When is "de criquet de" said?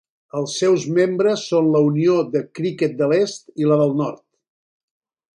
2.35-3.09